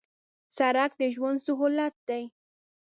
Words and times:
سړک 0.57 0.91
د 0.99 1.01
ژوند 1.15 1.37
سهولت 1.45 1.95
دی 2.09 2.23